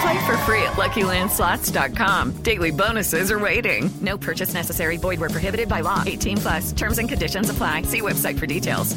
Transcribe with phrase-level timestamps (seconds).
[0.00, 2.42] Play for free at LuckyLandSlots.com.
[2.42, 3.90] Daily bonuses are waiting.
[4.00, 4.96] No purchase necessary.
[4.96, 6.02] Void where prohibited by law.
[6.06, 6.72] 18 plus.
[6.72, 7.82] Terms and conditions apply.
[7.82, 8.96] See website for details.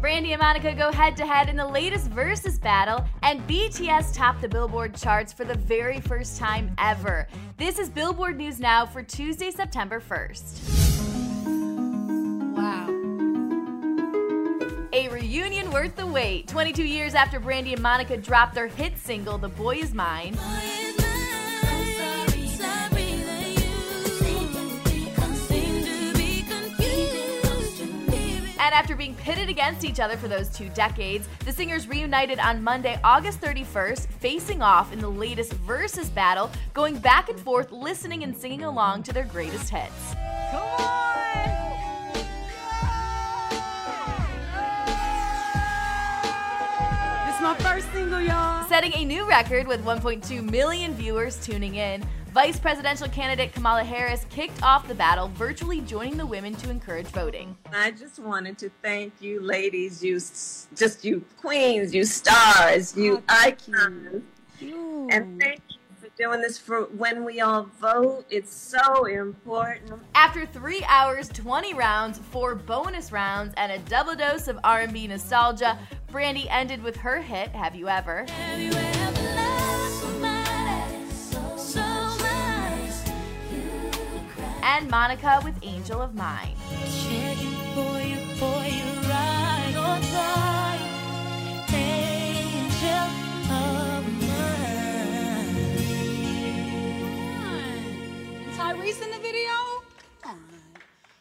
[0.00, 4.40] Brandy and Monica go head to head in the latest versus battle, and BTS topped
[4.40, 7.26] the Billboard charts for the very first time ever.
[7.56, 10.60] This is Billboard News Now for Tuesday, September 1st.
[12.56, 12.97] Wow.
[15.68, 16.48] A worth the wait.
[16.48, 20.36] 22 years after Brandy and Monica dropped their hit single, The Boy Is Mine.
[28.60, 32.62] And after being pitted against each other for those two decades, the singers reunited on
[32.62, 38.22] Monday, August 31st, facing off in the latest versus battle, going back and forth, listening
[38.22, 40.97] and singing along to their greatest hits.
[47.92, 48.66] Single, y'all.
[48.68, 54.26] Setting a new record with 1.2 million viewers tuning in, Vice presidential candidate Kamala Harris
[54.28, 57.56] kicked off the battle, virtually joining the women to encourage voting.
[57.72, 63.22] I just wanted to thank you, ladies, you just you queens, you stars, you oh,
[63.28, 64.22] icons,
[64.60, 68.26] and thank you for doing this for when we all vote.
[68.28, 70.02] It's so important.
[70.14, 75.78] After three hours, 20 rounds, four bonus rounds, and a double dose of R&B nostalgia,
[76.10, 78.26] Brandy ended with her hit "Have You Ever."
[84.62, 86.54] And Monica with "Angel of Mine."
[98.56, 99.52] Tyrese in the video?
[100.22, 100.60] Come on.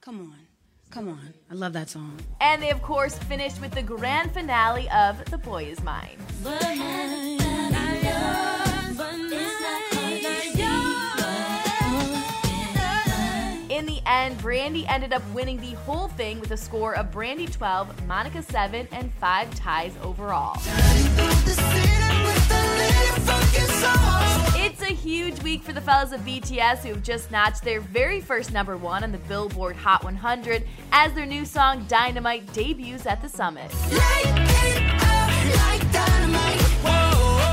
[0.00, 0.46] Come on.
[0.90, 1.34] Come on.
[1.58, 2.16] Love that song.
[2.40, 6.16] And they, of course, finished with the grand finale of "The Boy Is Mine."
[13.68, 17.48] In the end, Brandy ended up winning the whole thing with a score of Brandy
[17.48, 20.54] 12, Monica 7, and 5 ties overall.
[25.68, 29.12] For the fellas of BTS who have just notched their very first number one on
[29.12, 33.70] the Billboard Hot 100 as their new song Dynamite debuts at the summit.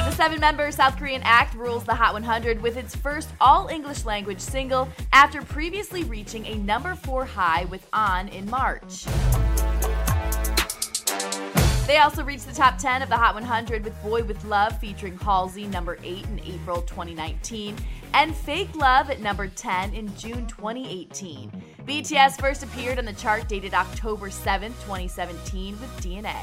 [0.06, 4.06] The seven member South Korean act rules the Hot 100 with its first all English
[4.06, 9.08] language single after previously reaching a number four high with On in March.
[11.88, 15.20] They also reached the top 10 of the Hot 100 with Boy with Luv featuring
[15.20, 17.78] Halsey, number 8 in April 2019,
[18.16, 21.52] and Fake Love at number 10 in June 2018.
[21.86, 26.34] BTS first appeared on the chart dated October 7, 2017 with DNA.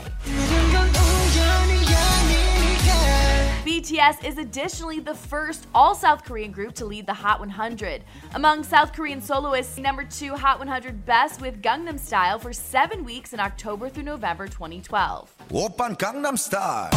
[3.65, 8.05] BTS is additionally the first all South Korean group to lead the Hot 100.
[8.35, 13.33] Among South Korean soloists, number two Hot 100 Best with Gangnam Style for seven weeks
[13.33, 15.35] in October through November 2012.
[15.51, 16.91] Oppan Gangnam Style.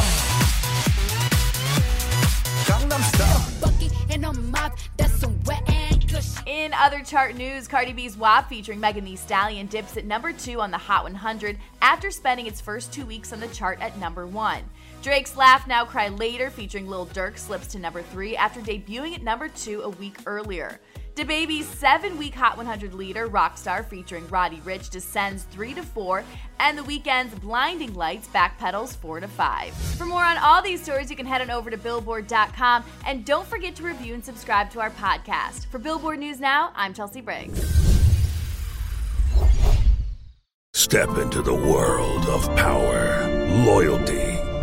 [2.68, 3.56] Gangnam Style.
[6.46, 10.62] In other chart news, Cardi B's WAP featuring Megan Thee Stallion dips at number two
[10.62, 14.28] on the Hot 100 after spending its first two weeks on the chart at number
[14.28, 14.64] one.
[15.02, 19.24] Drake's Laugh Now Cry Later featuring Lil Durk slips to number three after debuting at
[19.24, 20.80] number two a week earlier.
[21.16, 26.26] DaBaby's seven-week Hot 100 leader, Rockstar, featuring Roddy Ricch, descends 3 to 4,
[26.60, 29.74] and The Weeknd's Blinding Lights backpedals 4 to 5.
[29.74, 33.48] For more on all these stories, you can head on over to Billboard.com, and don't
[33.48, 35.68] forget to review and subscribe to our podcast.
[35.68, 37.64] For Billboard News Now, I'm Chelsea Briggs.
[40.74, 43.26] Step into the world of power,
[43.66, 44.35] loyalty,